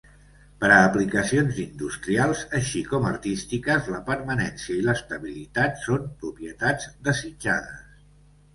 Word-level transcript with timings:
Per 0.61 0.69
a 0.75 0.77
aplicacions 0.85 1.59
industrials, 1.63 2.41
així 2.61 2.81
com 2.93 3.05
artístiques, 3.11 3.91
la 3.97 4.01
permanència 4.09 4.79
i 4.79 4.89
l'estabilitat 4.89 5.79
són 5.85 6.11
propietats 6.25 6.91
desitjades. 7.11 8.05